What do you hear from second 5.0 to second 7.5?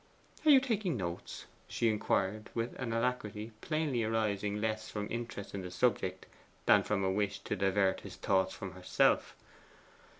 interest in the subject than from a wish